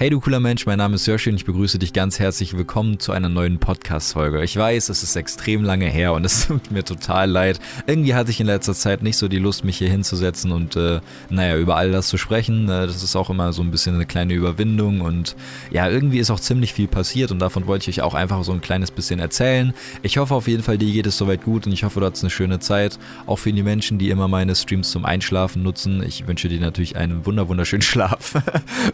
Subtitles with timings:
[0.00, 3.00] Hey du cooler Mensch, mein Name ist Jörsch und ich begrüße dich ganz herzlich willkommen
[3.00, 4.44] zu einer neuen Podcast-Folge.
[4.44, 7.58] Ich weiß, es ist extrem lange her und es tut mir total leid.
[7.88, 11.00] Irgendwie hatte ich in letzter Zeit nicht so die Lust, mich hier hinzusetzen und äh,
[11.30, 12.68] naja, über all das zu sprechen.
[12.68, 15.34] Äh, das ist auch immer so ein bisschen eine kleine Überwindung und
[15.72, 18.52] ja, irgendwie ist auch ziemlich viel passiert und davon wollte ich euch auch einfach so
[18.52, 19.74] ein kleines bisschen erzählen.
[20.02, 22.22] Ich hoffe auf jeden Fall, dir geht es soweit gut und ich hoffe, du hattest
[22.22, 23.00] eine schöne Zeit.
[23.26, 26.04] Auch für die Menschen, die immer meine Streams zum Einschlafen nutzen.
[26.04, 28.34] Ich wünsche dir natürlich einen wunderschönen Schlaf,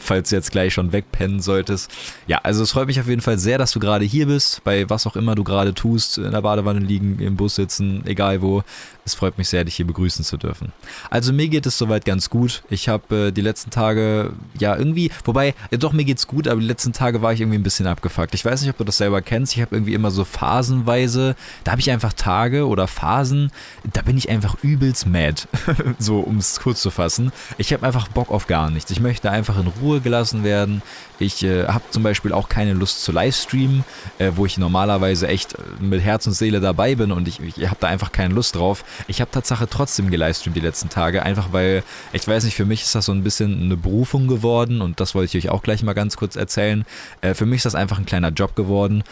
[0.00, 1.90] falls du jetzt gleich schon wegpennen solltest.
[2.26, 4.89] Ja, also es freut mich auf jeden Fall sehr, dass du gerade hier bist, bei
[4.89, 8.62] was auch immer du gerade tust, in der Badewanne liegen, im Bus sitzen, egal wo.
[9.04, 10.72] Es freut mich sehr, dich hier begrüßen zu dürfen.
[11.11, 12.62] Also mir geht es soweit ganz gut.
[12.71, 16.61] Ich habe äh, die letzten Tage, ja irgendwie, wobei, ja, doch mir geht's gut, aber
[16.61, 18.35] die letzten Tage war ich irgendwie ein bisschen abgefuckt.
[18.35, 19.54] Ich weiß nicht, ob du das selber kennst.
[19.54, 23.50] Ich habe irgendwie immer so phasenweise, da habe ich einfach Tage oder Phasen,
[23.93, 25.43] da bin ich einfach übelst mad.
[25.98, 27.32] so, um es kurz zu fassen.
[27.59, 28.90] Ich habe einfach Bock auf gar nichts.
[28.90, 30.81] Ich möchte einfach in Ruhe gelassen werden.
[31.18, 33.84] Ich äh, habe zum Beispiel auch keine Lust zu Livestreamen,
[34.19, 37.77] äh, wo ich normalerweise echt mit Herz und Seele dabei bin und ich, ich habe
[37.81, 38.84] da einfach keine Lust drauf.
[39.09, 42.83] Ich habe Tatsache trotzdem gelivestreamt die letzten Tage, einfach weil, ich weiß nicht, für mich
[42.83, 45.83] ist das so ein bisschen eine Berufung geworden und das wollte ich euch auch gleich
[45.83, 46.84] mal ganz kurz erzählen.
[47.20, 49.05] Äh, für mich ist das einfach ein kleiner Job geworden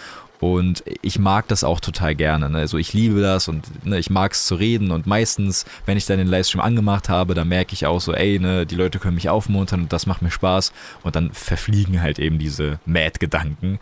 [0.42, 2.50] und ich mag das auch total gerne.
[2.50, 2.58] Ne?
[2.58, 4.90] Also ich liebe das und ne, ich mag es zu reden.
[4.90, 8.40] Und meistens, wenn ich dann den Livestream angemacht habe, dann merke ich auch so, ey,
[8.40, 10.72] ne, die Leute können mich aufmuntern und das macht mir Spaß.
[11.04, 13.78] Und dann verfliegen halt eben diese Mad-Gedanken.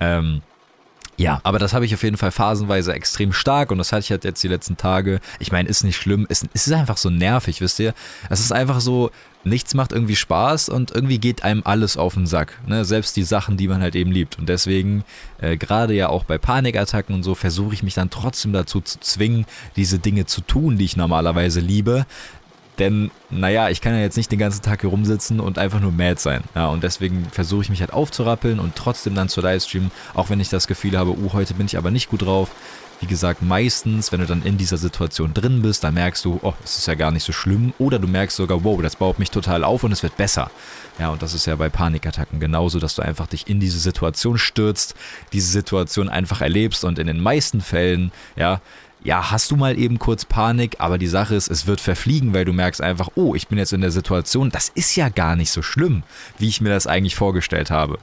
[0.00, 0.42] Ähm,
[1.20, 4.10] ja, aber das habe ich auf jeden Fall phasenweise extrem stark und das hatte ich
[4.10, 5.20] halt jetzt die letzten Tage.
[5.38, 7.92] Ich meine, ist nicht schlimm, es, es ist einfach so nervig, wisst ihr?
[8.30, 9.10] Es ist einfach so,
[9.44, 12.58] nichts macht irgendwie Spaß und irgendwie geht einem alles auf den Sack.
[12.66, 12.86] Ne?
[12.86, 14.38] Selbst die Sachen, die man halt eben liebt.
[14.38, 15.04] Und deswegen,
[15.42, 18.98] äh, gerade ja auch bei Panikattacken und so, versuche ich mich dann trotzdem dazu zu
[19.00, 19.44] zwingen,
[19.76, 22.06] diese Dinge zu tun, die ich normalerweise liebe.
[22.80, 25.92] Denn, naja, ich kann ja jetzt nicht den ganzen Tag hier rumsitzen und einfach nur
[25.92, 26.42] mad sein.
[26.54, 30.40] Ja, und deswegen versuche ich mich halt aufzurappeln und trotzdem dann zu livestreamen, auch wenn
[30.40, 32.50] ich das Gefühl habe, uh, heute bin ich aber nicht gut drauf.
[33.00, 36.54] Wie gesagt, meistens, wenn du dann in dieser Situation drin bist, dann merkst du, oh,
[36.64, 37.74] es ist ja gar nicht so schlimm.
[37.78, 40.50] Oder du merkst sogar, wow, das baut mich total auf und es wird besser.
[40.98, 44.38] Ja, und das ist ja bei Panikattacken genauso, dass du einfach dich in diese Situation
[44.38, 44.94] stürzt,
[45.32, 48.60] diese Situation einfach erlebst und in den meisten Fällen, ja,
[49.02, 52.44] ja, hast du mal eben kurz Panik, aber die Sache ist, es wird verfliegen, weil
[52.44, 55.50] du merkst einfach, oh, ich bin jetzt in der Situation, das ist ja gar nicht
[55.50, 56.02] so schlimm,
[56.38, 57.98] wie ich mir das eigentlich vorgestellt habe.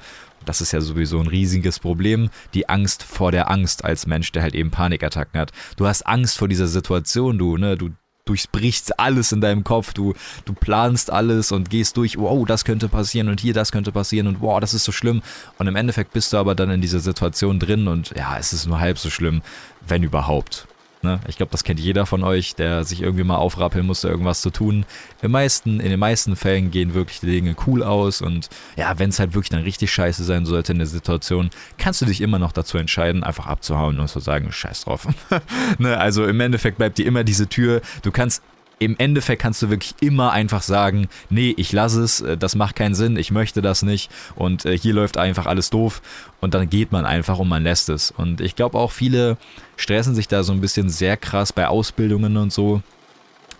[0.45, 4.43] Das ist ja sowieso ein riesiges Problem, die Angst vor der Angst als Mensch, der
[4.43, 5.51] halt eben Panikattacken hat.
[5.75, 7.89] Du hast Angst vor dieser Situation, du, ne, du
[8.25, 10.13] durchbrichst alles in deinem Kopf, du,
[10.45, 14.27] du planst alles und gehst durch, wow, das könnte passieren und hier das könnte passieren
[14.27, 15.21] und wow, das ist so schlimm.
[15.57, 18.65] Und im Endeffekt bist du aber dann in dieser Situation drin und ja, es ist
[18.65, 19.41] nur halb so schlimm,
[19.85, 20.67] wenn überhaupt.
[21.07, 21.21] Ne?
[21.29, 24.49] Ich glaube, das kennt jeder von euch, der sich irgendwie mal aufrappeln musste, irgendwas zu
[24.49, 24.85] tun.
[25.21, 29.09] Im meisten, in den meisten Fällen gehen wirklich die Dinge cool aus und ja, wenn
[29.09, 32.39] es halt wirklich dann richtig scheiße sein sollte in der Situation, kannst du dich immer
[32.39, 35.07] noch dazu entscheiden, einfach abzuhauen und zu sagen, scheiß drauf.
[35.77, 35.97] ne?
[35.97, 37.81] Also im Endeffekt bleibt dir immer diese Tür.
[38.01, 38.43] Du kannst
[38.79, 42.75] im Endeffekt kannst du wirklich immer einfach sagen, nee, ich lasse es, äh, das macht
[42.75, 46.01] keinen Sinn, ich möchte das nicht und äh, hier läuft einfach alles doof
[46.41, 48.11] und dann geht man einfach und man lässt es.
[48.11, 49.37] Und ich glaube auch viele
[49.75, 52.81] stressen sich da so ein bisschen sehr krass bei Ausbildungen und so.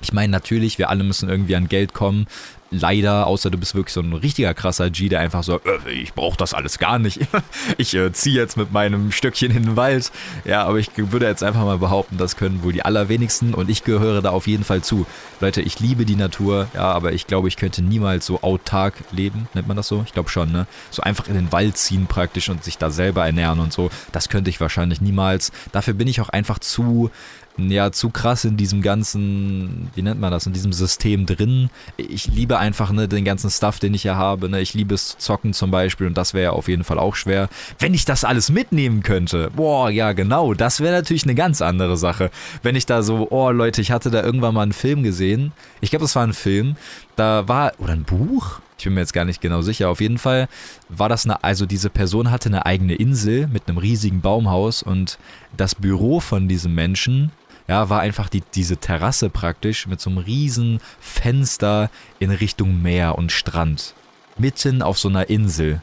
[0.02, 2.28] Ich meine, natürlich, wir alle müssen irgendwie an Geld kommen,
[2.72, 6.14] leider, außer du bist wirklich so ein richtiger krasser G, der einfach so, äh, ich
[6.14, 7.20] brauche das alles gar nicht.
[7.78, 10.12] ich äh, ziehe jetzt mit meinem Stöckchen in den Wald.
[10.46, 13.84] Ja, aber ich würde jetzt einfach mal behaupten, das können wohl die allerwenigsten und ich
[13.84, 15.06] gehöre da auf jeden Fall zu.
[15.40, 19.48] Leute, ich liebe die Natur, ja, aber ich glaube, ich könnte niemals so autark leben,
[19.54, 20.04] nennt man das so?
[20.06, 20.68] Ich glaube schon, ne?
[20.90, 23.90] So einfach in den Wald ziehen praktisch und sich da selber ernähren und so.
[24.12, 25.52] Das könnte ich wahrscheinlich niemals.
[25.72, 27.12] Dafür bin ich auch einfach zu
[27.58, 31.70] ja, zu krass in diesem ganzen, wie nennt man das, in diesem System drin.
[31.98, 34.50] Ich liebe einfach ne, den ganzen Stuff, den ich hier habe.
[34.50, 34.62] Ne?
[34.62, 37.50] Ich liebe es zocken zum Beispiel und das wäre ja auf jeden Fall auch schwer.
[37.80, 41.98] Wenn ich das alles mitnehmen könnte, boah, ja genau, das wäre natürlich eine ganz andere
[41.98, 42.30] Sache.
[42.62, 45.52] Wenn ich da so, oh Leute, ich hatte da irgendwann mal einen Film gesehen.
[45.82, 46.76] Ich glaube, das war ein Film.
[47.16, 48.60] Da war, oder ein Buch?
[48.78, 49.90] Ich bin mir jetzt gar nicht genau sicher.
[49.90, 50.48] Auf jeden Fall
[50.88, 55.18] war das eine, also diese Person hatte eine eigene Insel mit einem riesigen Baumhaus und
[55.56, 57.32] das Büro von diesem Menschen
[57.68, 63.18] ja, war einfach die, diese Terrasse praktisch mit so einem riesen Fenster in Richtung Meer
[63.18, 63.94] und Strand.
[64.38, 65.82] Mitten auf so einer Insel.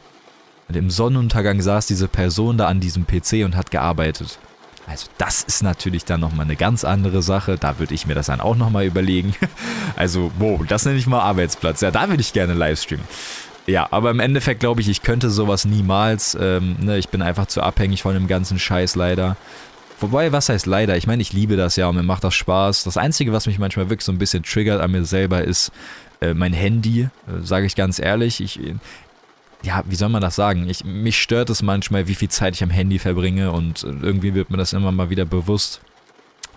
[0.69, 4.39] Und im Sonnenuntergang saß diese Person da an diesem PC und hat gearbeitet.
[4.87, 7.57] Also das ist natürlich dann nochmal eine ganz andere Sache.
[7.59, 9.35] Da würde ich mir das dann auch nochmal überlegen.
[9.97, 11.81] Also, wow, das nenne ich mal Arbeitsplatz.
[11.81, 13.07] Ja, da würde ich gerne Livestreamen.
[13.69, 16.37] Ja, aber im Endeffekt glaube ich, ich könnte sowas niemals.
[16.41, 19.37] Ähm, ne, ich bin einfach zu abhängig von dem ganzen Scheiß leider.
[20.05, 20.99] Wobei, was heißt leider?
[20.99, 22.85] Ich meine, ich liebe das ja und mir macht das Spaß.
[22.85, 25.73] Das Einzige, was mich manchmal wirklich so ein bisschen triggert an mir selber, ist
[26.21, 27.09] äh, mein Handy, äh,
[27.43, 28.43] sage ich ganz ehrlich.
[28.43, 28.61] Ich,
[29.63, 30.69] ja, wie soll man das sagen?
[30.69, 34.51] Ich, mich stört es manchmal, wie viel Zeit ich am Handy verbringe und irgendwie wird
[34.51, 35.81] mir das immer mal wieder bewusst.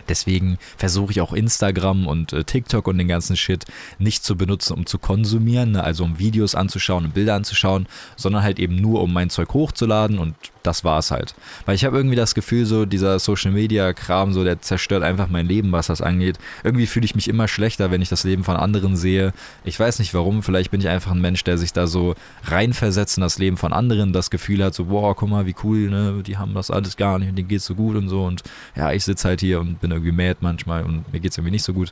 [0.08, 3.64] Deswegen versuche ich auch Instagram und äh, TikTok und den ganzen Shit
[3.98, 5.84] nicht zu benutzen, um zu konsumieren, ne?
[5.84, 10.18] also um Videos anzuschauen und Bilder anzuschauen, sondern halt eben nur, um mein Zeug hochzuladen
[10.18, 11.34] und das war's halt.
[11.66, 15.28] Weil ich habe irgendwie das Gefühl, so dieser Social Media Kram, so der zerstört einfach
[15.28, 16.38] mein Leben, was das angeht.
[16.62, 19.32] Irgendwie fühle ich mich immer schlechter, wenn ich das Leben von anderen sehe.
[19.64, 22.14] Ich weiß nicht warum, vielleicht bin ich einfach ein Mensch, der sich da so
[22.44, 25.88] reinversetzt in das Leben von anderen, das Gefühl hat, so, boah, guck mal, wie cool,
[25.88, 28.42] ne, die haben das alles gar nicht und denen geht's so gut und so und
[28.76, 31.64] ja, ich sitze halt hier und bin irgendwie mad manchmal und mir geht's irgendwie nicht
[31.64, 31.90] so gut.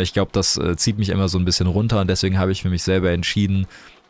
[0.00, 2.62] Ich glaube, das äh, zieht mich immer so ein bisschen runter und deswegen habe ich
[2.62, 3.66] für mich selber entschieden,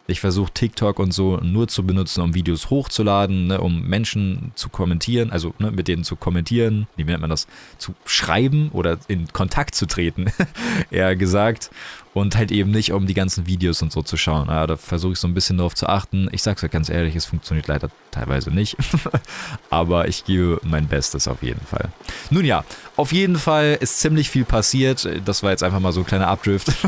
[0.06, 4.68] ich versuche TikTok und so nur zu benutzen, um Videos hochzuladen, ne, um Menschen zu
[4.68, 7.46] kommentieren, also ne, mit denen zu kommentieren, wie nennt man das,
[7.78, 10.26] zu schreiben oder in Kontakt zu treten,
[10.90, 11.70] eher gesagt
[12.14, 14.48] und halt eben nicht, um die ganzen Videos und so zu schauen.
[14.48, 16.28] Ja, da versuche ich so ein bisschen darauf zu achten.
[16.32, 18.76] Ich sag's ja ganz ehrlich, es funktioniert leider teilweise nicht.
[19.70, 21.88] Aber ich gebe mein Bestes auf jeden Fall.
[22.30, 22.64] Nun ja,
[22.96, 25.08] auf jeden Fall ist ziemlich viel passiert.
[25.24, 26.72] Das war jetzt einfach mal so ein kleiner Abdrift.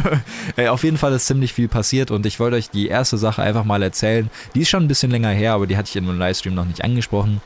[0.56, 3.42] Äh, auf jeden Fall ist ziemlich viel passiert und ich wollte euch die erste Sache
[3.42, 4.30] einfach mal erzählen.
[4.54, 6.64] Die ist schon ein bisschen länger her, aber die hatte ich in meinem Livestream noch
[6.64, 7.40] nicht angesprochen.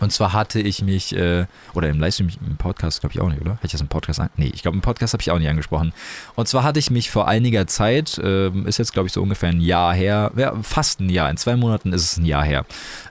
[0.00, 3.40] Und zwar hatte ich mich, äh, oder im Livestream, im Podcast glaube ich auch nicht,
[3.40, 3.52] oder?
[3.52, 4.30] Hatte ich das im Podcast an?
[4.36, 5.92] Nee, ich glaube im Podcast habe ich auch nicht angesprochen.
[6.34, 9.48] Und zwar hatte ich mich vor einiger Zeit, äh, ist jetzt glaube ich so ungefähr
[9.48, 12.66] ein Jahr her, ja, fast ein Jahr, in zwei Monaten ist es ein Jahr her,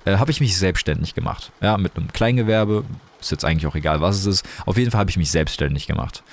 [0.05, 1.51] äh, habe ich mich selbstständig gemacht.
[1.61, 2.83] Ja, mit einem Kleingewerbe,
[3.19, 4.45] ist jetzt eigentlich auch egal, was es ist.
[4.65, 6.23] Auf jeden Fall habe ich mich selbstständig gemacht.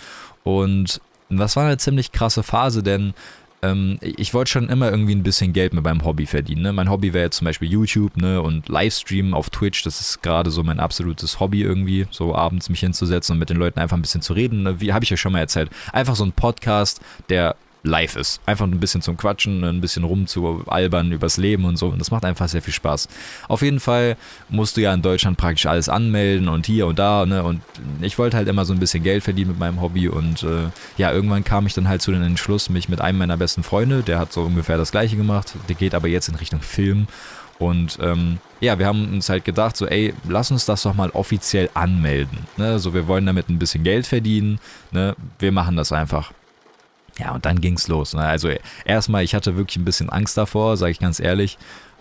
[0.44, 1.00] Und
[1.30, 3.14] das war eine ziemlich krasse Phase, denn
[3.62, 6.62] ähm, ich wollte schon immer irgendwie ein bisschen Geld mit meinem Hobby verdienen.
[6.62, 6.72] Ne?
[6.72, 8.42] Mein Hobby wäre jetzt zum Beispiel YouTube ne?
[8.42, 9.82] und Livestream auf Twitch.
[9.84, 13.56] Das ist gerade so mein absolutes Hobby irgendwie, so abends mich hinzusetzen und mit den
[13.56, 14.64] Leuten einfach ein bisschen zu reden.
[14.64, 14.80] Ne?
[14.80, 15.70] Wie habe ich ja schon mal erzählt.
[15.92, 18.40] Einfach so ein Podcast, der live ist.
[18.46, 21.88] Einfach ein bisschen zum Quatschen, ein bisschen rumzualbern übers Leben und so.
[21.88, 23.08] Und das macht einfach sehr viel Spaß.
[23.48, 24.16] Auf jeden Fall
[24.48, 27.26] musst du ja in Deutschland praktisch alles anmelden und hier und da.
[27.26, 27.42] Ne?
[27.42, 27.60] Und
[28.00, 30.08] ich wollte halt immer so ein bisschen Geld verdienen mit meinem Hobby.
[30.08, 33.36] Und äh, ja, irgendwann kam ich dann halt zu dem Entschluss, mich mit einem meiner
[33.36, 36.60] besten Freunde, der hat so ungefähr das gleiche gemacht, der geht aber jetzt in Richtung
[36.60, 37.06] Film.
[37.58, 41.10] Und ähm, ja, wir haben uns halt gedacht, so, ey, lass uns das doch mal
[41.10, 42.38] offiziell anmelden.
[42.56, 42.78] Ne?
[42.80, 44.58] So, wir wollen damit ein bisschen Geld verdienen.
[44.90, 45.14] Ne?
[45.38, 46.32] Wir machen das einfach.
[47.18, 48.14] Ja, und dann ging's los.
[48.14, 48.22] Ne?
[48.22, 48.50] Also
[48.84, 51.58] erstmal, ich hatte wirklich ein bisschen Angst davor, sage ich ganz ehrlich.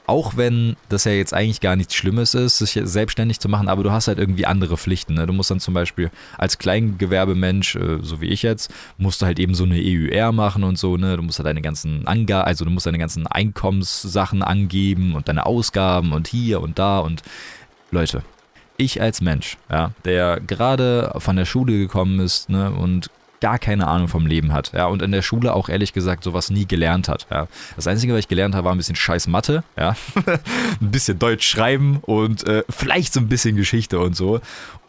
[0.07, 3.83] Auch wenn das ja jetzt eigentlich gar nichts Schlimmes ist, sich selbstständig zu machen, aber
[3.83, 5.13] du hast halt irgendwie andere Pflichten.
[5.13, 5.27] Ne?
[5.27, 9.39] Du musst dann zum Beispiel als Kleingewerbemensch, äh, so wie ich jetzt, musst du halt
[9.39, 11.15] eben so eine EUR machen und so, ne?
[11.17, 15.45] Du musst halt deine ganzen Angaben, also du musst deine ganzen Einkommenssachen angeben und deine
[15.45, 17.21] Ausgaben und hier und da und
[17.91, 18.23] Leute,
[18.77, 23.09] ich als Mensch, ja, der gerade von der Schule gekommen ist ne, und
[23.41, 24.71] gar keine Ahnung vom Leben hat.
[24.73, 27.27] Ja, und in der Schule auch ehrlich gesagt sowas nie gelernt hat.
[27.29, 27.47] Ja.
[27.75, 29.95] Das Einzige, was ich gelernt habe, war ein bisschen scheiß Mathe, ja.
[30.25, 34.39] ein bisschen Deutsch schreiben und äh, vielleicht so ein bisschen Geschichte und so.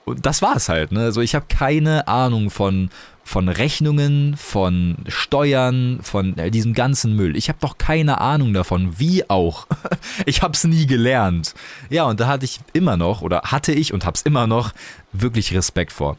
[0.04, 0.92] Und das war es halt.
[0.92, 1.00] Ne?
[1.00, 2.90] Also ich habe keine Ahnung von
[3.24, 7.36] von Rechnungen, von Steuern, von äh, diesem ganzen Müll.
[7.36, 9.66] Ich habe doch keine Ahnung davon, wie auch.
[10.26, 11.54] ich habe es nie gelernt.
[11.88, 14.72] Ja, und da hatte ich immer noch, oder hatte ich und habe es immer noch,
[15.12, 16.16] wirklich Respekt vor.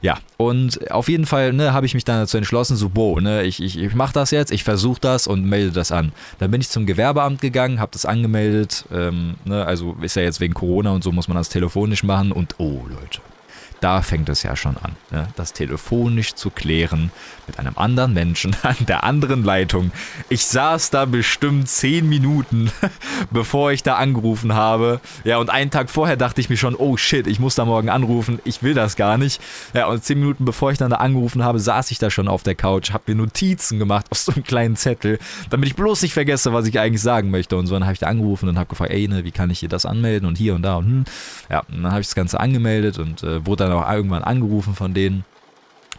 [0.00, 3.42] Ja, und auf jeden Fall ne, habe ich mich dann dazu entschlossen, so, boah, ne,
[3.44, 6.12] ich, ich, ich mache das jetzt, ich versuche das und melde das an.
[6.38, 8.84] Dann bin ich zum Gewerbeamt gegangen, habe das angemeldet.
[8.92, 12.32] Ähm, ne, also ist ja jetzt wegen Corona und so muss man das telefonisch machen
[12.32, 13.20] und oh Leute,
[13.82, 15.28] da fängt es ja schon an, ne?
[15.36, 17.10] das telefonisch zu klären
[17.46, 19.90] mit einem anderen Menschen an der anderen Leitung.
[20.28, 22.70] Ich saß da bestimmt zehn Minuten,
[23.30, 25.00] bevor ich da angerufen habe.
[25.24, 27.88] Ja, und einen Tag vorher dachte ich mir schon, oh shit, ich muss da morgen
[27.88, 29.40] anrufen, ich will das gar nicht.
[29.74, 32.42] Ja, und zehn Minuten bevor ich dann da angerufen habe, saß ich da schon auf
[32.42, 35.18] der Couch, habe mir Notizen gemacht aus so einem kleinen Zettel,
[35.50, 37.56] damit ich bloß nicht vergesse, was ich eigentlich sagen möchte.
[37.56, 39.58] Und so dann habe ich da angerufen und habe gefragt, ey, ne, wie kann ich
[39.58, 41.04] hier das anmelden und hier und da und hm.
[41.50, 44.24] Ja, und dann habe ich das Ganze angemeldet und äh, wurde dann dann auch irgendwann
[44.24, 45.24] angerufen von denen.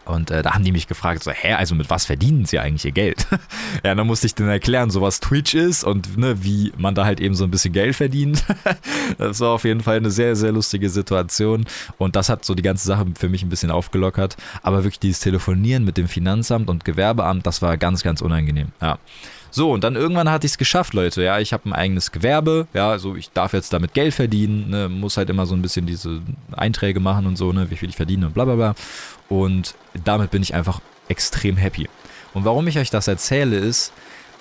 [0.06, 2.84] Und äh, da haben die mich gefragt, so, hä, also mit was verdienen sie eigentlich
[2.84, 3.26] ihr Geld?
[3.86, 7.06] ja, dann musste ich denen erklären, so was Twitch ist und ne, wie man da
[7.06, 8.44] halt eben so ein bisschen Geld verdient.
[9.18, 11.66] das war auf jeden Fall eine sehr, sehr lustige Situation.
[11.98, 14.36] Und das hat so die ganze Sache für mich ein bisschen aufgelockert.
[14.62, 18.70] Aber wirklich dieses Telefonieren mit dem Finanzamt und Gewerbeamt, das war ganz, ganz unangenehm.
[18.82, 19.00] Ja.
[19.56, 21.22] So, und dann irgendwann hatte ich es geschafft, Leute.
[21.22, 22.66] Ja, ich habe ein eigenes Gewerbe.
[22.74, 24.72] Ja, also ich darf jetzt damit Geld verdienen.
[24.72, 27.90] Ne, muss halt immer so ein bisschen diese Einträge machen und so, ne, wie viel
[27.90, 28.74] ich verdiene und bla bla bla.
[29.30, 31.88] Und damit bin ich einfach extrem happy.
[32.34, 33.94] Und warum ich euch das erzähle, ist,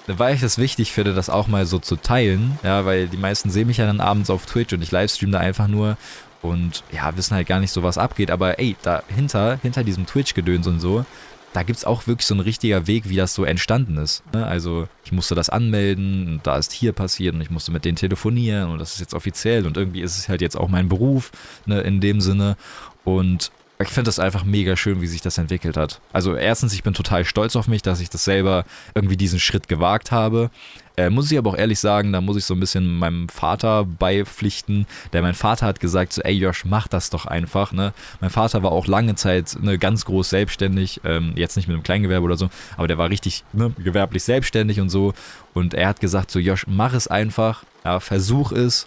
[0.07, 2.59] weil ich das wichtig finde, das auch mal so zu teilen.
[2.63, 5.41] Ja, weil die meisten sehen mich ja dann abends auf Twitch und ich livestream da
[5.41, 5.99] einfach nur
[6.41, 8.31] und ja, wissen halt gar nicht so, was abgeht.
[8.31, 11.05] Aber ey, dahinter, hinter diesem Twitch-Gedöns und so,
[11.53, 14.23] da gibt es auch wirklich so einen richtiger Weg, wie das so entstanden ist.
[14.33, 14.47] Ne?
[14.47, 17.97] Also ich musste das anmelden und da ist hier passiert und ich musste mit denen
[17.97, 21.31] telefonieren und das ist jetzt offiziell und irgendwie ist es halt jetzt auch mein Beruf
[21.67, 22.57] ne, in dem Sinne.
[23.05, 23.51] Und
[23.83, 26.01] ich finde das einfach mega schön, wie sich das entwickelt hat.
[26.13, 29.69] Also erstens, ich bin total stolz auf mich, dass ich das selber irgendwie diesen Schritt
[29.69, 30.51] gewagt habe.
[30.97, 33.85] Äh, muss ich aber auch ehrlich sagen, da muss ich so ein bisschen meinem Vater
[33.85, 34.87] beipflichten.
[35.13, 37.73] Der mein Vater hat gesagt, so, ey Josh, mach das doch einfach.
[37.73, 37.95] Ne?
[38.21, 41.83] Mein Vater war auch lange Zeit ne, ganz groß selbstständig, ähm, jetzt nicht mit einem
[41.83, 45.15] Kleingewerbe oder so, aber der war richtig ne, gewerblich selbstständig und so.
[45.55, 48.87] Und er hat gesagt, so Josh, mach es einfach, ja, versuch es.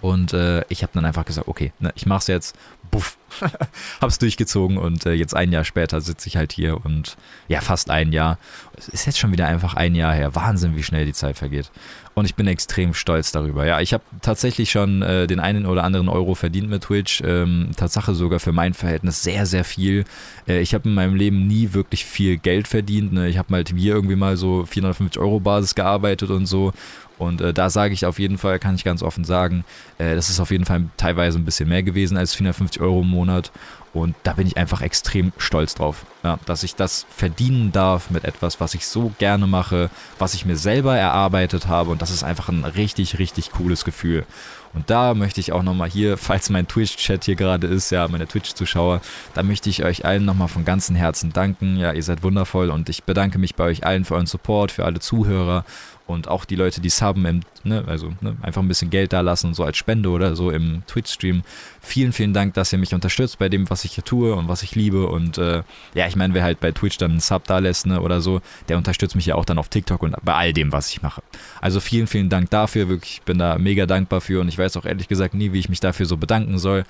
[0.00, 2.56] Und äh, ich habe dann einfach gesagt, okay, ne, ich mach's jetzt
[2.90, 3.16] buff,
[4.00, 7.16] hab's durchgezogen und äh, jetzt ein Jahr später sitze ich halt hier und
[7.48, 8.38] ja, fast ein Jahr.
[8.76, 10.34] Es ist jetzt schon wieder einfach ein Jahr her.
[10.34, 11.70] Wahnsinn, wie schnell die Zeit vergeht.
[12.14, 13.66] Und ich bin extrem stolz darüber.
[13.66, 17.22] Ja, ich habe tatsächlich schon äh, den einen oder anderen Euro verdient mit Twitch.
[17.22, 20.04] Ähm, Tatsache sogar für mein Verhältnis sehr, sehr viel.
[20.48, 23.12] Äh, ich habe in meinem Leben nie wirklich viel Geld verdient.
[23.12, 23.28] Ne?
[23.28, 26.72] Ich habe mal hier irgendwie mal so 450 Euro Basis gearbeitet und so.
[27.18, 29.64] Und äh, da sage ich auf jeden Fall, kann ich ganz offen sagen,
[29.98, 33.08] äh, das ist auf jeden Fall teilweise ein bisschen mehr gewesen als 450 Euro im
[33.16, 33.50] Monat.
[33.96, 38.24] Und da bin ich einfach extrem stolz drauf, ja, dass ich das verdienen darf mit
[38.24, 41.92] etwas, was ich so gerne mache, was ich mir selber erarbeitet habe.
[41.92, 44.26] Und das ist einfach ein richtig, richtig cooles Gefühl.
[44.74, 48.26] Und da möchte ich auch nochmal hier, falls mein Twitch-Chat hier gerade ist, ja, meine
[48.26, 49.00] Twitch-Zuschauer,
[49.32, 51.78] da möchte ich euch allen nochmal von ganzem Herzen danken.
[51.78, 54.84] Ja, ihr seid wundervoll und ich bedanke mich bei euch allen für euren Support, für
[54.84, 55.64] alle Zuhörer
[56.06, 59.22] und auch die Leute, die subben, im, ne, also ne, einfach ein bisschen Geld da
[59.22, 61.42] lassen, so als Spende oder so im Twitch-Stream.
[61.80, 64.62] Vielen, vielen Dank, dass ihr mich unterstützt bei dem, was ich hier tue und was
[64.62, 65.08] ich liebe.
[65.08, 65.62] Und äh,
[65.94, 68.40] ja, ich meine, wer halt bei Twitch dann einen Sub da lässt ne, oder so,
[68.68, 71.22] der unterstützt mich ja auch dann auf TikTok und bei all dem, was ich mache.
[71.60, 72.88] Also vielen, vielen Dank dafür.
[72.88, 75.58] Wirklich, ich bin da mega dankbar für und ich weiß auch ehrlich gesagt nie, wie
[75.58, 76.84] ich mich dafür so bedanken soll.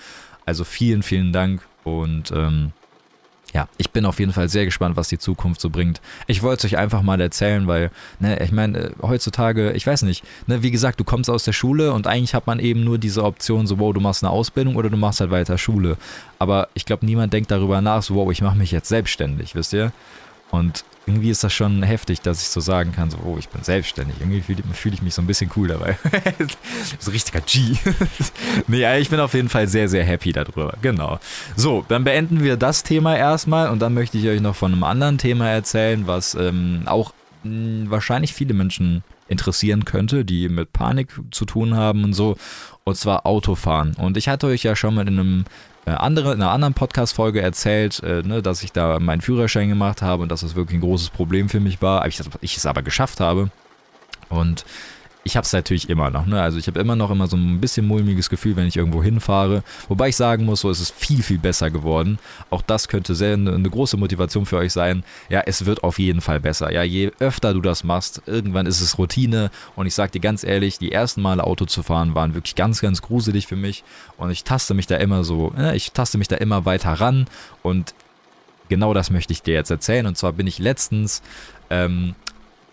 [0.45, 2.73] Also vielen, vielen Dank und ähm,
[3.57, 6.03] ja, ich bin auf jeden Fall sehr gespannt, was die Zukunft so bringt.
[6.27, 10.03] Ich wollte es euch einfach mal erzählen, weil, ne, ich meine, äh, heutzutage, ich weiß
[10.03, 12.99] nicht, ne, wie gesagt, du kommst aus der Schule und eigentlich hat man eben nur
[12.99, 15.97] diese Option, so, wow, du machst eine Ausbildung oder du machst halt weiter Schule.
[16.39, 19.73] Aber ich glaube, niemand denkt darüber nach, so, wow, ich mache mich jetzt selbstständig, wisst
[19.73, 19.91] ihr?
[20.50, 23.62] Und irgendwie ist das schon heftig, dass ich so sagen kann, so, oh, ich bin
[23.62, 24.17] selbstständig.
[24.21, 25.97] Irgendwie fühle fühl ich mich so ein bisschen cool dabei.
[26.99, 27.76] so richtiger G.
[28.67, 30.75] nee, ich bin auf jeden Fall sehr, sehr happy darüber.
[30.83, 31.21] Genau.
[31.55, 34.83] So, dann beenden wir das Thema erstmal und dann möchte ich euch noch von einem
[34.83, 37.12] anderen Thema erzählen, was ähm, auch
[37.45, 42.37] mh, hm, wahrscheinlich viele Menschen interessieren könnte, die mit Panik zu tun haben und so.
[42.87, 43.95] Und zwar Autofahren.
[43.99, 45.45] Und ich hatte euch ja schon mal in einem
[45.87, 50.02] äh, andere, in einer anderen Podcast-Folge erzählt, äh, ne, dass ich da meinen Führerschein gemacht
[50.02, 52.07] habe und dass das wirklich ein großes Problem für mich war.
[52.07, 53.50] Ich, ich es aber geschafft habe.
[54.28, 54.64] Und
[55.26, 56.25] ich habe es natürlich immer noch.
[56.25, 56.40] Ne?
[56.40, 59.64] Also ich habe immer noch immer so ein bisschen mulmiges Gefühl, wenn ich irgendwo hinfahre.
[59.88, 62.21] Wobei ich sagen muss, so ist es viel, viel besser geworden.
[62.49, 65.02] Auch das könnte sehr eine, eine, große Motivation für euch sein.
[65.28, 66.73] Ja, es wird auf jeden Fall besser.
[66.73, 69.50] Ja, je öfter du das machst, irgendwann ist es Routine.
[69.75, 72.80] Und ich sage dir ganz ehrlich, die ersten Male Auto zu fahren waren wirklich ganz,
[72.80, 73.83] ganz gruselig für mich.
[74.16, 77.26] Und ich taste mich da immer so, ja, ich taste mich da immer weiter ran.
[77.64, 77.95] Und
[78.68, 80.06] genau das möchte ich dir jetzt erzählen.
[80.06, 81.21] Und zwar bin ich letztens
[81.68, 82.14] ähm,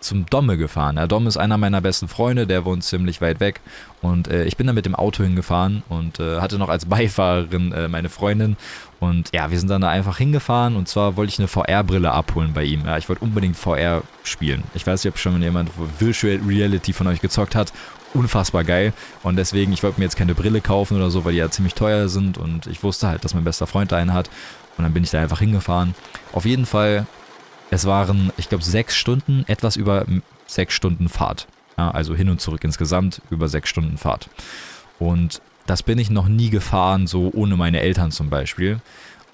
[0.04, 0.98] zum Domme gefahren.
[0.98, 3.62] Der Dom ist einer meiner besten Freunde, der wohnt ziemlich weit weg.
[4.02, 7.72] Und äh, ich bin da mit dem Auto hingefahren und äh, hatte noch als Beifahrerin
[7.72, 8.58] äh, meine Freundin.
[9.00, 12.54] Und ja, wir sind dann da einfach hingefahren und zwar wollte ich eine VR-Brille abholen
[12.54, 12.86] bei ihm.
[12.86, 14.64] Ja, ich wollte unbedingt VR spielen.
[14.76, 17.74] Ich weiß nicht, ob schon jemand Virtual Reality von euch gezockt hat.
[18.14, 18.94] Unfassbar geil.
[19.24, 21.74] Und deswegen, ich wollte mir jetzt keine Brille kaufen oder so, weil die ja ziemlich
[21.74, 22.38] teuer sind.
[22.38, 24.30] Und ich wusste halt, dass mein bester Freund da einen hat.
[24.78, 25.96] Und dann bin ich da einfach hingefahren.
[26.32, 27.08] Auf jeden Fall
[27.74, 30.06] es waren, ich glaube, sechs Stunden, etwas über
[30.48, 31.48] sechs Stunden Fahrt.
[31.78, 34.30] Ja, also hin und zurück insgesamt über sechs Stunden Fahrt.
[35.00, 38.80] Und das bin ich noch nie gefahren, so ohne meine Eltern zum Beispiel.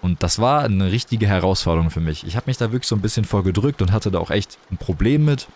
[0.01, 2.25] Und das war eine richtige Herausforderung für mich.
[2.25, 4.77] Ich habe mich da wirklich so ein bisschen vorgedrückt und hatte da auch echt ein
[4.77, 5.47] Problem mit.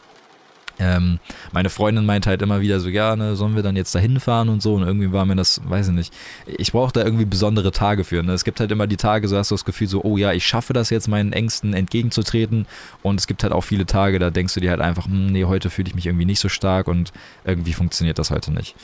[0.80, 1.20] Ähm,
[1.52, 4.50] meine Freundin meint halt immer wieder so, ja, ne, sollen wir dann jetzt da hinfahren
[4.50, 4.76] und so.
[4.76, 6.14] Und irgendwie war mir das, weiß ich nicht,
[6.46, 8.24] ich brauche da irgendwie besondere Tage für.
[8.24, 8.34] Ne?
[8.34, 10.46] Es gibt halt immer die Tage, so hast du das Gefühl so, oh ja, ich
[10.46, 12.66] schaffe das jetzt, meinen Ängsten entgegenzutreten.
[13.04, 15.46] Und es gibt halt auch viele Tage, da denkst du dir halt einfach, hm, nee,
[15.46, 17.12] heute fühle ich mich irgendwie nicht so stark und
[17.46, 18.76] irgendwie funktioniert das heute nicht.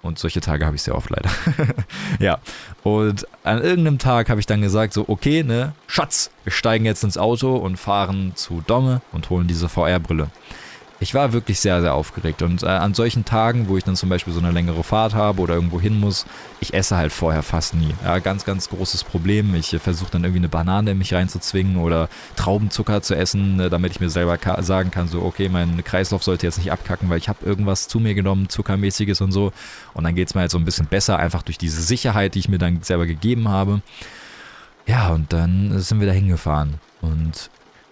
[0.00, 1.30] Und solche Tage habe ich sehr oft leider.
[2.20, 2.38] ja.
[2.84, 7.02] Und an irgendeinem Tag habe ich dann gesagt, so, okay, ne, Schatz, wir steigen jetzt
[7.02, 10.30] ins Auto und fahren zu Domme und holen diese VR-Brille
[11.00, 12.42] ich war wirklich sehr, sehr aufgeregt.
[12.42, 15.40] Und äh, an solchen Tagen, wo ich dann zum Beispiel so eine längere Fahrt habe
[15.40, 16.26] oder irgendwo hin muss,
[16.60, 17.94] ich esse halt vorher fast nie.
[18.04, 19.54] Ja, ganz, ganz großes Problem.
[19.54, 23.70] Ich äh, versuche dann irgendwie eine Banane in mich reinzuzwingen oder Traubenzucker zu essen, äh,
[23.70, 27.08] damit ich mir selber ka sagen kann, so, okay, mein Kreislauf sollte jetzt nicht abkacken,
[27.08, 29.52] weil ich habe irgendwas zu mir genommen, zuckermäßiges und so.
[29.94, 32.40] Und dann geht es mir halt so ein bisschen besser, einfach durch diese Sicherheit, die
[32.40, 33.82] ich mir dann selber gegeben habe.
[34.86, 36.74] Ja, und dann sind wir da hingefahren.
[37.02, 37.50] Und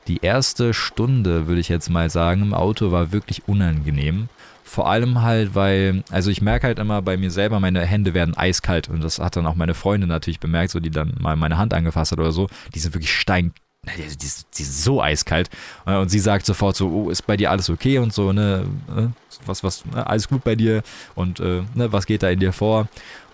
[0.08, 4.28] die erste Stunde, würde ich jetzt mal sagen, im Auto war wirklich unangenehm.
[4.64, 8.36] Vor allem halt, weil, also ich merke halt immer bei mir selber, meine Hände werden
[8.36, 11.56] eiskalt und das hat dann auch meine Freundin natürlich bemerkt, so die dann mal meine
[11.56, 12.48] Hand angefasst hat oder so.
[12.75, 13.52] Die sind wirklich stein,
[13.96, 15.50] die, die, die sind so eiskalt.
[15.84, 18.66] Und sie sagt sofort so, oh, ist bei dir alles okay und so, ne?
[18.96, 19.06] Äh,
[19.44, 20.06] was, was, ne?
[20.06, 20.82] alles gut bei dir
[21.14, 22.88] und äh, ne, was geht da in dir vor?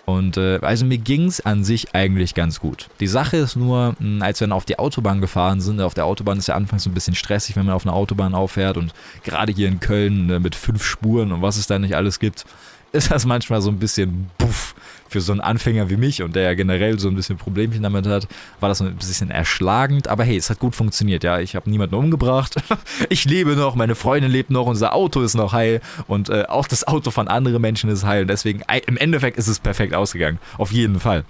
[0.04, 2.88] Und äh, also mir ging es an sich eigentlich ganz gut.
[2.98, 6.06] Die Sache ist nur, mh, als wir dann auf die Autobahn gefahren sind, auf der
[6.06, 8.92] Autobahn ist ja anfangs ein bisschen stressig, wenn man auf einer Autobahn auffährt und
[9.22, 12.44] gerade hier in Köln ne, mit fünf Spuren und was es da nicht alles gibt,
[12.92, 14.74] ist das manchmal so ein bisschen buff
[15.08, 18.06] für so einen Anfänger wie mich und der ja generell so ein bisschen Problemchen damit
[18.06, 18.26] hat,
[18.60, 20.08] war das ein bisschen erschlagend.
[20.08, 21.38] Aber hey, es hat gut funktioniert, ja.
[21.38, 22.56] Ich habe niemanden umgebracht.
[23.08, 26.66] Ich lebe noch, meine Freundin lebt noch, unser Auto ist noch heil und äh, auch
[26.66, 28.22] das Auto von anderen Menschen ist heil.
[28.22, 30.38] Und deswegen, im Endeffekt ist es perfekt ausgegangen.
[30.56, 31.24] Auf jeden Fall.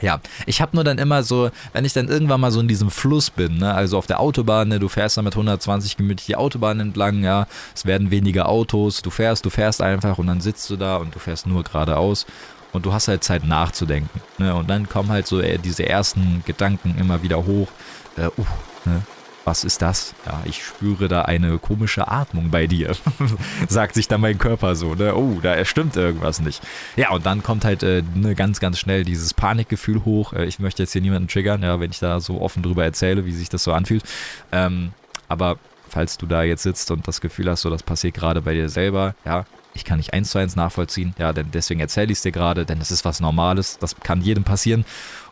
[0.00, 2.90] Ja, ich habe nur dann immer so, wenn ich dann irgendwann mal so in diesem
[2.90, 6.36] Fluss bin, ne, also auf der Autobahn, ne, du fährst dann mit 120 gemütlich die
[6.36, 10.68] Autobahn entlang, ja, es werden weniger Autos, du fährst, du fährst einfach und dann sitzt
[10.68, 12.26] du da und du fährst nur geradeaus
[12.72, 14.20] und du hast halt Zeit nachzudenken.
[14.38, 14.54] Ne?
[14.54, 17.68] Und dann kommen halt so äh, diese ersten Gedanken immer wieder hoch.
[18.16, 18.46] Äh, uh,
[18.84, 19.02] ne?
[19.44, 20.14] Was ist das?
[20.24, 22.96] Ja, ich spüre da eine komische Atmung bei dir.
[23.68, 25.14] Sagt sich dann mein Körper so, ne?
[25.14, 26.62] Oh, da stimmt irgendwas nicht.
[26.96, 30.32] Ja, und dann kommt halt äh, ne, ganz, ganz schnell dieses Panikgefühl hoch.
[30.32, 33.26] Äh, ich möchte jetzt hier niemanden triggern, ja, wenn ich da so offen drüber erzähle,
[33.26, 34.04] wie sich das so anfühlt.
[34.50, 34.92] Ähm,
[35.28, 35.58] aber
[35.88, 38.70] falls du da jetzt sitzt und das Gefühl hast, so das passiert gerade bei dir
[38.70, 42.22] selber, ja, ich kann nicht eins zu eins nachvollziehen, ja, denn deswegen erzähle ich es
[42.22, 44.84] dir gerade, denn es ist was Normales, das kann jedem passieren.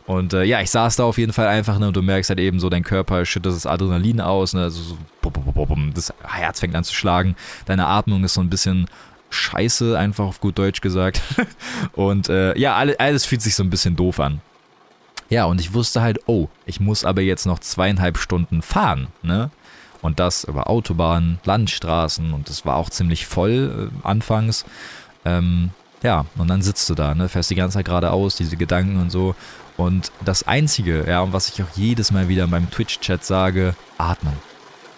[0.05, 2.39] Und äh, ja, ich saß da auf jeden Fall einfach, ne, und du merkst halt
[2.39, 4.97] eben so, dein Körper schüttet das Adrenalin aus, ne, also so,
[5.93, 8.87] das Herz fängt an zu schlagen, deine Atmung ist so ein bisschen
[9.29, 11.21] scheiße, einfach auf gut Deutsch gesagt.
[11.93, 14.41] und äh, ja, alles, alles fühlt sich so ein bisschen doof an.
[15.29, 19.49] Ja, und ich wusste halt, oh, ich muss aber jetzt noch zweieinhalb Stunden fahren, ne?
[20.01, 24.65] Und das über Autobahnen, Landstraßen und es war auch ziemlich voll äh, anfangs.
[25.23, 25.69] Ähm,
[26.03, 29.09] ja, und dann sitzt du da, ne, fährst die ganze Zeit geradeaus, diese Gedanken und
[29.09, 29.33] so.
[29.77, 33.75] Und das Einzige, ja, und was ich auch jedes Mal wieder in meinem Twitch-Chat sage,
[33.97, 34.33] atmen.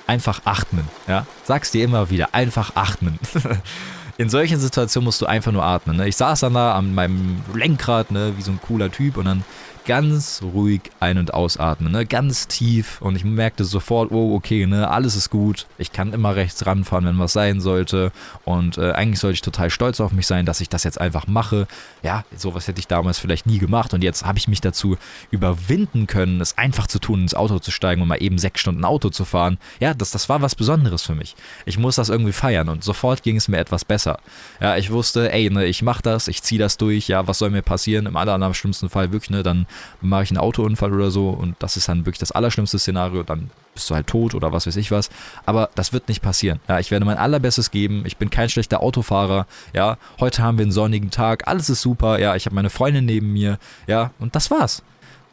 [0.08, 1.26] Einfach atmen, ja.
[1.44, 3.20] Sag's dir immer wieder, einfach atmen.
[4.18, 5.98] in solchen Situationen musst du einfach nur atmen.
[5.98, 6.08] Ne?
[6.08, 9.44] Ich saß dann da an meinem Lenkrad, ne, wie so ein cooler Typ und dann
[9.86, 12.06] ganz ruhig ein- und ausatmen, ne?
[12.06, 13.02] ganz tief.
[13.02, 14.90] Und ich merkte sofort, oh, okay, ne?
[14.90, 15.68] alles ist gut.
[15.78, 18.12] Ich kann immer rechts ranfahren, wenn was sein sollte.
[18.44, 21.28] Und äh, eigentlich sollte ich total stolz auf mich sein, dass ich das jetzt einfach
[21.28, 21.68] mache.
[22.04, 23.94] Ja, sowas hätte ich damals vielleicht nie gemacht.
[23.94, 24.98] Und jetzt habe ich mich dazu
[25.30, 28.84] überwinden können, es einfach zu tun, ins Auto zu steigen und mal eben sechs Stunden
[28.84, 29.58] Auto zu fahren.
[29.80, 31.36] Ja, das, das war was Besonderes für mich.
[31.66, 32.70] Ich muss das irgendwie feiern.
[32.70, 34.20] Und sofort ging es mir etwas besser.
[34.60, 37.08] Ja, ich wusste, ey, ne, ich mache das, ich ziehe das durch.
[37.08, 38.08] Ja, was soll mir passieren?
[38.08, 39.68] Im aller, aller schlimmsten Fall wirklich, ne, dann
[40.02, 43.50] mache ich einen Autounfall oder so und das ist dann wirklich das allerschlimmste Szenario, dann
[43.74, 45.10] bist du halt tot oder was weiß ich was.
[45.46, 46.60] Aber das wird nicht passieren.
[46.68, 48.04] Ja, ich werde mein allerbestes geben.
[48.06, 49.46] Ich bin kein schlechter Autofahrer.
[49.74, 51.48] Ja, heute haben wir einen sonnigen Tag.
[51.48, 52.18] Alles ist super.
[52.20, 53.60] Ja, ich habe meine Freundin neben mir.
[53.86, 54.82] Ja, und das war's.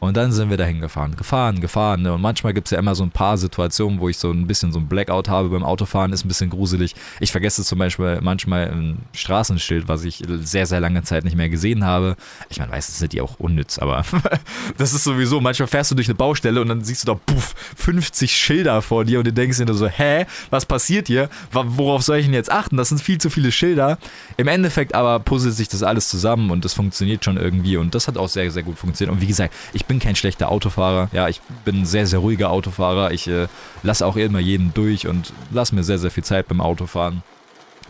[0.03, 1.15] Und dann sind wir dahin gefahren.
[1.15, 2.01] Gefahren, gefahren.
[2.01, 2.13] Ne?
[2.13, 4.73] Und manchmal gibt es ja immer so ein paar Situationen, wo ich so ein bisschen
[4.73, 6.11] so ein Blackout habe beim Autofahren.
[6.11, 6.93] Ist ein bisschen gruselig.
[7.21, 11.47] Ich vergesse zum Beispiel manchmal ein Straßenschild, was ich sehr, sehr lange Zeit nicht mehr
[11.47, 12.17] gesehen habe.
[12.49, 14.03] Ich meine, meistens sind die auch unnütz, aber
[14.77, 15.39] das ist sowieso.
[15.39, 19.05] Manchmal fährst du durch eine Baustelle und dann siehst du da, puff, 50 Schilder vor
[19.05, 21.29] dir und du denkst dir so, hä, was passiert hier?
[21.53, 22.75] Worauf soll ich denn jetzt achten?
[22.75, 23.97] Das sind viel zu viele Schilder.
[24.35, 28.09] Im Endeffekt aber puzzelt sich das alles zusammen und das funktioniert schon irgendwie und das
[28.09, 29.15] hat auch sehr, sehr gut funktioniert.
[29.15, 31.09] Und wie gesagt, ich bin bin kein schlechter Autofahrer.
[31.11, 33.11] Ja, ich bin ein sehr, sehr ruhiger Autofahrer.
[33.11, 33.47] Ich äh,
[33.83, 37.21] lasse auch immer jeden durch und lasse mir sehr, sehr viel Zeit beim Autofahren.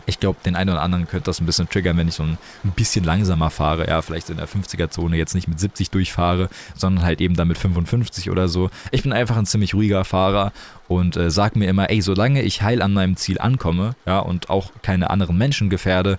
[0.04, 2.36] Ich glaube, den einen oder anderen könnte das ein bisschen triggern, wenn ich so ein,
[2.62, 3.88] ein bisschen langsamer fahre.
[3.88, 7.56] Ja, vielleicht in der 50er-Zone jetzt nicht mit 70 durchfahre, sondern halt eben dann mit
[7.56, 8.68] 55 oder so.
[8.90, 10.52] Ich bin einfach ein ziemlich ruhiger Fahrer
[10.86, 14.50] und äh, sag mir immer, ey, solange ich heil an meinem Ziel ankomme, ja, und
[14.50, 16.18] auch keine anderen Menschen gefährde,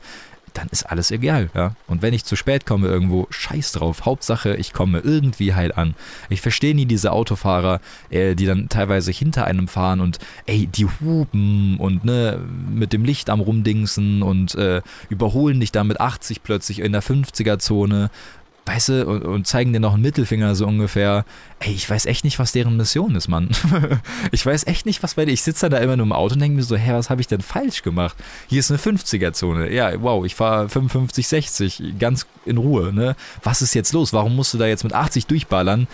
[0.56, 1.76] dann ist alles egal, ja.
[1.88, 4.06] Und wenn ich zu spät komme irgendwo, scheiß drauf.
[4.06, 5.96] Hauptsache, ich komme irgendwie heil an.
[6.30, 10.86] Ich verstehe nie diese Autofahrer, äh, die dann teilweise hinter einem fahren und ey, die
[10.86, 12.40] hupen und ne,
[12.70, 17.04] mit dem Licht am rumdingsen und äh, überholen dich dann mit 80 plötzlich in der
[17.04, 18.10] 50er-Zone
[18.66, 21.26] weißt du, und, und, zeigen dir noch einen Mittelfinger so ungefähr.
[21.60, 23.50] Ey, ich weiß echt nicht, was deren Mission ist, Mann.
[24.32, 25.32] ich weiß echt nicht, was bei dir.
[25.32, 27.28] Ich sitze da immer nur im Auto und denke mir so, hä, was habe ich
[27.28, 28.18] denn falsch gemacht?
[28.48, 29.72] Hier ist eine 50er-Zone.
[29.72, 33.16] Ja, wow, ich fahre 55, 60, ganz in Ruhe, ne?
[33.44, 34.14] Was ist jetzt los?
[34.14, 35.88] Warum musst du da jetzt mit 80 durchballern?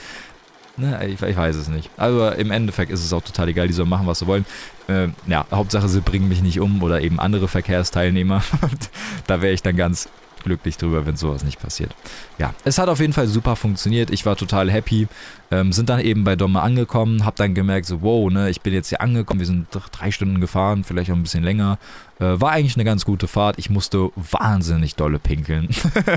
[0.77, 1.89] Ne, ich, ich, weiß es nicht.
[1.97, 4.45] Aber im Endeffekt ist es auch total egal, die sollen machen, was sie wollen.
[4.87, 8.41] Äh, ja, Hauptsache, sie bringen mich nicht um oder eben andere Verkehrsteilnehmer.
[9.27, 10.07] da wäre ich dann ganz
[10.43, 11.95] glücklich drüber, wenn sowas nicht passiert.
[12.37, 14.09] Ja, es hat auf jeden Fall super funktioniert.
[14.11, 15.07] Ich war total happy.
[15.51, 18.73] Ähm, sind dann eben bei Domme angekommen, hab dann gemerkt, so, wow, ne, ich bin
[18.73, 19.39] jetzt hier angekommen.
[19.39, 21.77] Wir sind drei Stunden gefahren, vielleicht auch ein bisschen länger.
[22.19, 23.59] Äh, war eigentlich eine ganz gute Fahrt.
[23.59, 25.69] Ich musste wahnsinnig dolle pinkeln.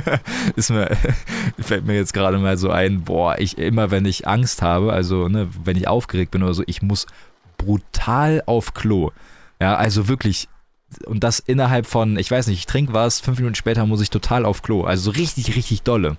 [0.56, 0.96] Ist mir,
[1.58, 5.28] fällt mir jetzt gerade mal so ein, boah, ich immer, wenn ich Angst habe, also,
[5.28, 7.06] ne, wenn ich aufgeregt bin oder so, ich muss
[7.58, 9.10] brutal auf Klo.
[9.60, 10.48] Ja, also wirklich
[11.06, 14.10] und das innerhalb von, ich weiß nicht, ich trinke was, fünf Minuten später muss ich
[14.10, 14.84] total auf Klo.
[14.84, 16.16] Also so richtig, richtig dolle.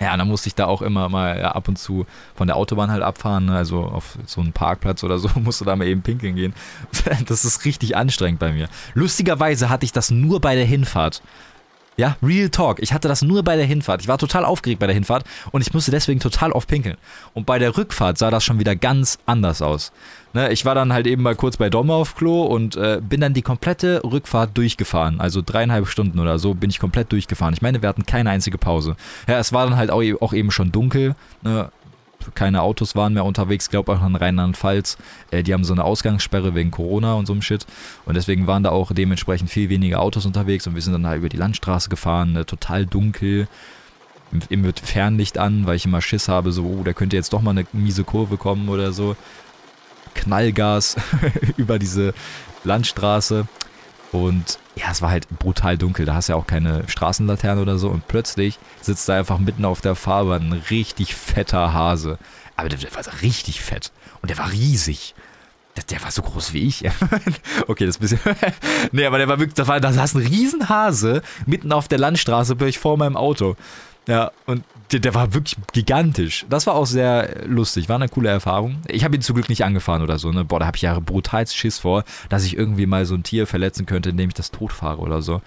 [0.00, 2.90] Ja, dann musste ich da auch immer mal ja, ab und zu von der Autobahn
[2.90, 3.56] halt abfahren, ne?
[3.56, 6.54] also auf so einen Parkplatz oder so, musste da mal eben pinkeln gehen.
[7.26, 8.68] Das ist richtig anstrengend bei mir.
[8.94, 11.22] Lustigerweise hatte ich das nur bei der Hinfahrt.
[11.96, 12.78] Ja, Real Talk.
[12.80, 14.00] Ich hatte das nur bei der Hinfahrt.
[14.00, 16.96] Ich war total aufgeregt bei der Hinfahrt und ich musste deswegen total oft pinkeln.
[17.34, 19.92] Und bei der Rückfahrt sah das schon wieder ganz anders aus.
[20.32, 23.20] Ne, ich war dann halt eben mal kurz bei Dom auf Klo und äh, bin
[23.20, 25.20] dann die komplette Rückfahrt durchgefahren.
[25.20, 27.52] Also dreieinhalb Stunden oder so bin ich komplett durchgefahren.
[27.52, 28.96] Ich meine, wir hatten keine einzige Pause.
[29.28, 31.16] Ja, es war dann halt auch, auch eben schon dunkel.
[31.42, 31.70] Ne?
[32.34, 34.98] keine Autos waren mehr unterwegs, ich glaube auch in Rheinland-Pfalz.
[35.30, 37.66] Äh, die haben so eine Ausgangssperre wegen Corona und so einem Shit.
[38.04, 41.18] Und deswegen waren da auch dementsprechend viel weniger Autos unterwegs und wir sind dann halt
[41.18, 43.48] über die Landstraße gefahren, äh, total dunkel.
[44.48, 47.50] Mit Fernlicht an, weil ich immer Schiss habe, so, oh, da könnte jetzt doch mal
[47.50, 49.16] eine miese Kurve kommen oder so.
[50.14, 50.96] Knallgas
[51.56, 52.14] über diese
[52.64, 53.46] Landstraße.
[54.12, 56.06] Und ja, es war halt brutal dunkel.
[56.06, 57.88] Da hast du ja auch keine Straßenlaterne oder so.
[57.88, 62.18] Und plötzlich sitzt da einfach mitten auf der Fahrbahn ein richtig fetter Hase.
[62.56, 63.92] Aber der, der war richtig fett.
[64.20, 65.14] Und der war riesig.
[65.76, 66.84] Der, der war so groß wie ich.
[67.68, 68.36] okay, das ist ein bisschen.
[68.92, 69.54] nee, aber der war wirklich.
[69.54, 73.56] Da, saß ein Riesenhase mitten auf der Landstraße, vor meinem Auto.
[74.08, 76.46] Ja, und der, der, war wirklich gigantisch.
[76.48, 78.78] Das war auch sehr lustig, war eine coole Erfahrung.
[78.88, 80.44] Ich habe ihn zum Glück nicht angefahren oder so, ne?
[80.44, 83.46] Boah, da habe ich ja brutal Schiss vor, dass ich irgendwie mal so ein Tier
[83.46, 85.42] verletzen könnte, indem ich das tot fahre oder so.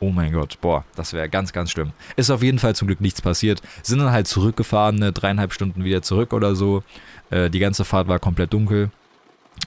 [0.00, 1.92] Oh mein Gott, boah, das wäre ganz, ganz schlimm.
[2.16, 3.62] Ist auf jeden Fall zum Glück nichts passiert.
[3.82, 5.12] Sind dann halt zurückgefahren, ne?
[5.12, 6.82] dreieinhalb Stunden wieder zurück oder so.
[7.30, 8.90] Äh, die ganze Fahrt war komplett dunkel.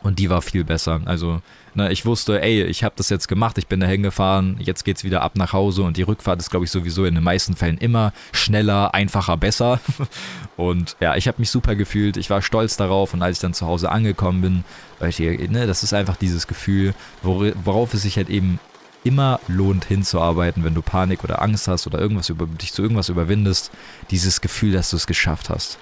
[0.03, 1.01] Und die war viel besser.
[1.05, 1.41] Also,
[1.75, 5.03] ne, ich wusste, ey, ich habe das jetzt gemacht, ich bin da hingefahren, jetzt geht's
[5.03, 7.77] wieder ab nach Hause und die Rückfahrt ist, glaube ich, sowieso in den meisten Fällen
[7.77, 9.79] immer schneller, einfacher, besser.
[10.57, 13.55] Und ja, ich habe mich super gefühlt, ich war stolz darauf und als ich dann
[13.55, 14.63] zu Hause angekommen bin,
[14.99, 18.59] weil ich, ne, das ist einfach dieses Gefühl, worauf es sich halt eben
[19.03, 23.09] immer lohnt hinzuarbeiten, wenn du Panik oder Angst hast oder irgendwas über dich zu irgendwas
[23.09, 23.71] überwindest,
[24.11, 25.79] dieses Gefühl, dass du es geschafft hast.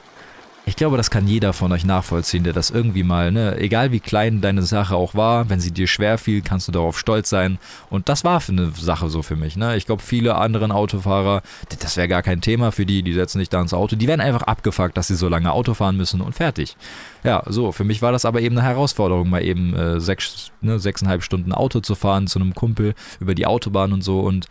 [0.65, 3.99] Ich glaube, das kann jeder von euch nachvollziehen, der das irgendwie mal, ne, egal wie
[3.99, 7.57] klein deine Sache auch war, wenn sie dir schwer fiel, kannst du darauf stolz sein.
[7.89, 9.75] Und das war für eine Sache so für mich, ne.
[9.77, 11.41] Ich glaube, viele anderen Autofahrer,
[11.79, 14.21] das wäre gar kein Thema für die, die setzen sich da ins Auto, die werden
[14.21, 16.77] einfach abgefuckt, dass sie so lange Auto fahren müssen und fertig.
[17.23, 20.77] Ja, so, für mich war das aber eben eine Herausforderung, mal eben äh, sechs, ne,
[20.77, 24.47] sechseinhalb Stunden Auto zu fahren zu einem Kumpel über die Autobahn und so und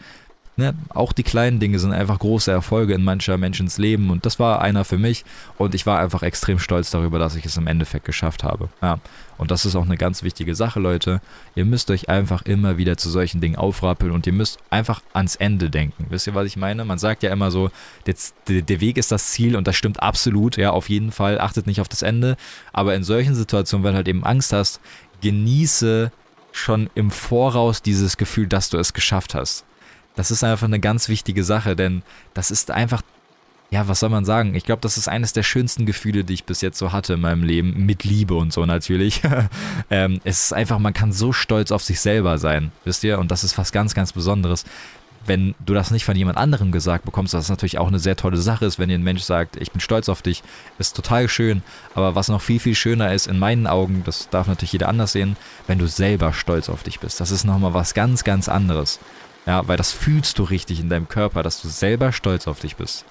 [0.59, 4.39] ne, auch die kleinen Dinge sind einfach große Erfolge in mancher Menschens Leben und das
[4.39, 5.25] war einer für mich
[5.57, 8.69] und ich war einfach extrem stolz darüber, dass ich es im Endeffekt geschafft habe.
[8.83, 8.99] Ja,
[9.39, 11.21] und das ist auch eine ganz wichtige Sache, Leute.
[11.55, 15.37] Ihr müsst euch einfach immer wieder zu solchen Dingen aufrappeln und ihr müsst einfach ans
[15.37, 16.07] Ende denken.
[16.11, 16.85] Wisst ihr, was ich meine?
[16.85, 17.71] Man sagt ja immer so,
[18.05, 20.57] jetzt, der Weg ist das Ziel und das stimmt absolut.
[20.57, 21.41] Ja, auf jeden Fall.
[21.41, 22.37] Achtet nicht auf das Ende.
[22.73, 24.81] Aber in solchen Situationen, wenn du halt eben Angst hast,
[25.21, 26.11] genieße
[26.51, 29.65] schon im Voraus dieses Gefühl, dass du es geschafft hast.
[30.19, 32.03] Das ist einfach eine ganz wichtige Sache, denn
[32.35, 33.03] das ist einfach,
[33.71, 34.57] ja, was soll man sagen?
[34.57, 37.21] Ich glaube, das ist eines der schönsten Gefühle, die ich bis jetzt so hatte in
[37.21, 39.23] meinem Leben, mit Liebe und so natürlich.
[39.91, 43.21] ähm, es ist einfach, man kann so stolz auf sich selber sein, wisst ihr?
[43.21, 44.65] Und das ist was ganz, ganz Besonderes.
[45.25, 48.39] Wenn du das nicht von jemand anderem gesagt bekommst, was natürlich auch eine sehr tolle
[48.39, 50.43] Sache ist, wenn dir ein Mensch sagt, ich bin stolz auf dich,
[50.81, 51.63] ist total schön.
[51.95, 55.13] Aber was noch viel, viel schöner ist, in meinen Augen, das darf natürlich jeder anders
[55.13, 55.37] sehen,
[55.69, 57.21] wenn du selber stolz auf dich bist.
[57.21, 58.99] Das ist nochmal was ganz, ganz anderes.
[59.49, 62.77] Ja, weil das fühlst du richtig in deinem Körper, dass du selber stolz auf dich
[62.77, 63.07] bist.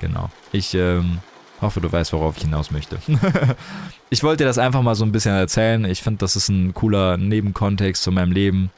[0.00, 0.28] Genau.
[0.50, 1.18] Ich ähm,
[1.60, 2.98] hoffe, du weißt, worauf ich hinaus möchte.
[4.10, 5.84] ich wollte dir das einfach mal so ein bisschen erzählen.
[5.84, 8.72] Ich finde, das ist ein cooler Nebenkontext zu meinem Leben.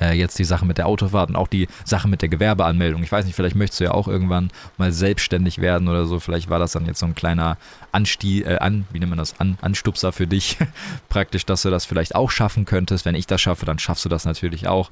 [0.00, 3.02] Äh, jetzt die Sache mit der Autofahrt und auch die Sache mit der Gewerbeanmeldung.
[3.02, 6.20] Ich weiß nicht, vielleicht möchtest du ja auch irgendwann mal selbstständig werden oder so.
[6.20, 7.56] Vielleicht war das dann jetzt so ein kleiner
[7.92, 10.56] Anstieg, äh, an, wie nennt man das, an, Anstupser für dich.
[11.08, 13.04] Praktisch, dass du das vielleicht auch schaffen könntest.
[13.04, 14.90] Wenn ich das schaffe, dann schaffst du das natürlich auch.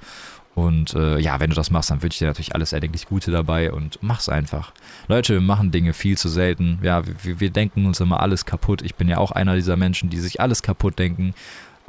[0.55, 3.31] Und äh, ja, wenn du das machst, dann wünsche ich dir natürlich alles erdenklich Gute
[3.31, 4.73] dabei und mach's einfach.
[5.07, 6.81] Leute, wir machen Dinge viel zu selten.
[6.83, 8.83] Ja, wir, wir denken uns immer alles kaputt.
[8.83, 11.33] Ich bin ja auch einer dieser Menschen, die sich alles kaputt denken.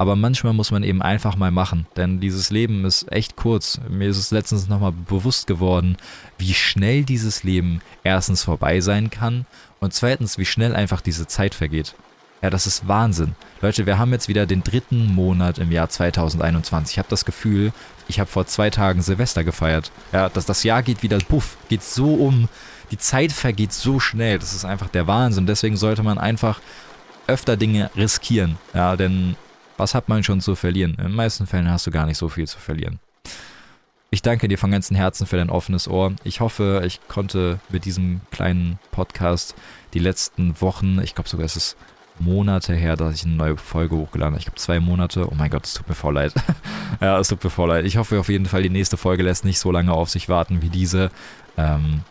[0.00, 3.78] Aber manchmal muss man eben einfach mal machen, denn dieses Leben ist echt kurz.
[3.86, 5.98] Mir ist es letztens nochmal bewusst geworden,
[6.38, 9.44] wie schnell dieses Leben erstens vorbei sein kann
[9.78, 11.94] und zweitens, wie schnell einfach diese Zeit vergeht.
[12.40, 13.34] Ja, das ist Wahnsinn.
[13.60, 16.94] Leute, wir haben jetzt wieder den dritten Monat im Jahr 2021.
[16.94, 17.74] Ich habe das Gefühl,
[18.08, 19.92] ich habe vor zwei Tagen Silvester gefeiert.
[20.12, 22.48] Ja, das, das Jahr geht wieder, puff, geht so um.
[22.90, 24.38] Die Zeit vergeht so schnell.
[24.38, 25.44] Das ist einfach der Wahnsinn.
[25.44, 26.58] Deswegen sollte man einfach
[27.26, 28.56] öfter Dinge riskieren.
[28.72, 29.36] Ja, denn
[29.80, 30.94] was hat man schon zu verlieren?
[30.98, 33.00] In den meisten Fällen hast du gar nicht so viel zu verlieren.
[34.10, 36.12] Ich danke dir von ganzem Herzen für dein offenes Ohr.
[36.22, 39.54] Ich hoffe, ich konnte mit diesem kleinen Podcast
[39.94, 41.76] die letzten Wochen, ich glaube sogar es ist
[42.18, 44.40] Monate her, dass ich eine neue Folge hochgeladen habe.
[44.40, 45.26] Ich glaube zwei Monate.
[45.30, 46.34] Oh mein Gott, es tut mir voll leid.
[47.00, 47.86] ja, es tut mir voll leid.
[47.86, 50.60] Ich hoffe auf jeden Fall, die nächste Folge lässt nicht so lange auf sich warten
[50.60, 51.10] wie diese.
[51.56, 52.02] Ähm,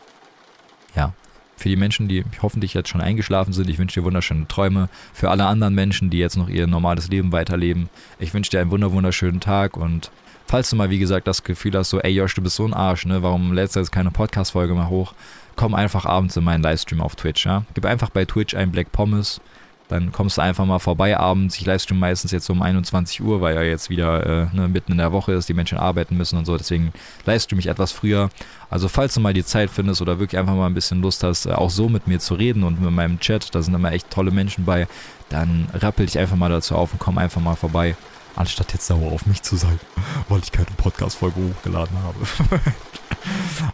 [0.95, 1.13] ja,
[1.59, 4.89] für die Menschen, die hoffentlich jetzt schon eingeschlafen sind, ich wünsche dir wunderschöne Träume.
[5.13, 8.71] Für alle anderen Menschen, die jetzt noch ihr normales Leben weiterleben, ich wünsche dir einen
[8.71, 10.11] wunderschönen Tag und
[10.49, 12.73] Falls du mal, wie gesagt, das Gefühl hast, so, ey Josh, du bist so ein
[12.73, 13.21] Arsch, ne?
[13.21, 15.13] Warum lädst du jetzt keine Podcast-Folge mehr hoch?
[15.55, 17.65] Komm einfach abends in meinen Livestream auf Twitch, ja?
[17.75, 19.41] Gib einfach bei Twitch ein Black Pommes.
[19.89, 21.57] Dann kommst du einfach mal vorbei abends.
[21.57, 24.99] Ich livestream meistens jetzt um 21 Uhr, weil ja jetzt wieder äh, ne, mitten in
[24.99, 26.55] der Woche ist, die Menschen arbeiten müssen und so.
[26.57, 26.93] Deswegen
[27.25, 28.29] livestream ich etwas früher.
[28.69, 31.47] Also falls du mal die Zeit findest oder wirklich einfach mal ein bisschen Lust hast,
[31.47, 34.09] äh, auch so mit mir zu reden und mit meinem Chat, da sind immer echt
[34.11, 34.87] tolle Menschen bei,
[35.29, 37.95] dann rappel dich einfach mal dazu auf und komm einfach mal vorbei
[38.35, 39.79] anstatt jetzt sauer auf mich zu sein,
[40.29, 42.61] weil ich keine Podcast-Folge hochgeladen habe.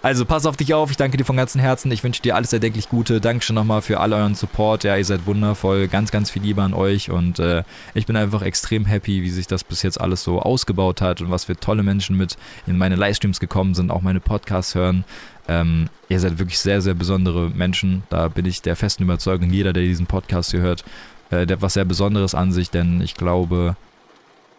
[0.02, 2.54] also pass auf dich auf, ich danke dir von ganzem Herzen, ich wünsche dir alles
[2.54, 6.44] erdenklich Gute, Dankeschön nochmal für all euren Support, ja, ihr seid wundervoll, ganz, ganz viel
[6.44, 7.10] Liebe an euch.
[7.10, 7.63] Und äh,
[7.94, 11.32] ich bin einfach extrem happy, wie sich das bis jetzt alles so ausgebaut hat und
[11.32, 12.38] was für tolle Menschen mit
[12.68, 15.06] in meine Livestreams gekommen sind, auch meine Podcasts hören.
[15.48, 19.74] Ähm, ihr seid wirklich sehr, sehr besondere Menschen, da bin ich der festen Überzeugung, jeder,
[19.74, 20.84] der diesen Podcast hier hört,
[21.30, 23.76] äh, der hat was sehr Besonderes an sich, denn ich glaube,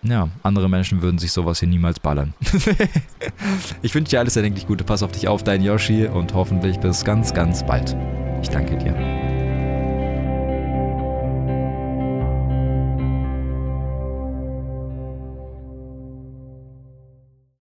[0.02, 2.35] ja, andere Menschen würden sich sowas hier niemals ballern.
[3.82, 4.85] ich wünsche dir alles erdenklich Gute.
[4.85, 7.96] Pass auf dich auf, dein Yoshi und hoffentlich bis ganz, ganz bald.
[8.42, 9.15] Ich danke dir.